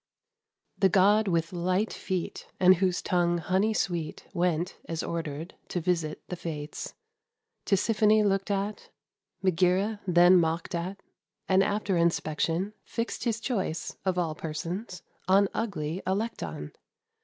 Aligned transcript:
The 0.79 0.89
god 0.89 1.27
with 1.27 1.53
light 1.53 1.93
feet, 1.93 2.47
And 2.59 2.77
whose 2.77 3.03
tongue's 3.03 3.41
honey 3.41 3.71
sweet, 3.75 4.25
Went, 4.33 4.75
as 4.85 5.03
ordered, 5.03 5.53
to 5.67 5.79
visit 5.79 6.27
the 6.27 6.35
Fates. 6.35 6.95
Tisiphone 7.67 8.23
looked 8.27 8.49
at, 8.49 8.89
Megæra 9.43 9.99
then 10.07 10.39
mocked 10.39 10.73
at; 10.73 11.03
And, 11.47 11.61
after 11.63 11.97
inspection, 11.97 12.73
Fixed 12.83 13.25
his 13.25 13.39
choice, 13.39 13.95
of 14.03 14.17
all 14.17 14.33
persons, 14.33 15.03
on 15.27 15.47
ugly 15.53 16.01
Alecton. 16.07 16.73